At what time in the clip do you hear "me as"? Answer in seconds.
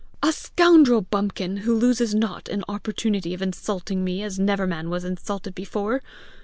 4.03-4.39